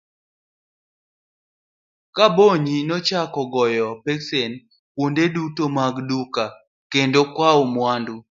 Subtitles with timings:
[2.15, 4.51] Kabonyi nochako goyo peksen
[4.95, 6.45] kuonde duto mag duka
[6.91, 8.15] kendo kawo mwandu.